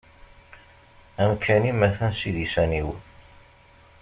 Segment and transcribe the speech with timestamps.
[1.23, 2.89] Amkan-im atan s idisan-iw.